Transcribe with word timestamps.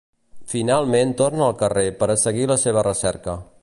Finalment 0.53 1.13
torna 1.21 1.45
al 1.49 1.55
carrer 1.61 1.87
per 2.03 2.11
a 2.13 2.19
seguir 2.27 2.53
la 2.55 2.61
seva 2.67 2.89
recerca. 2.93 3.43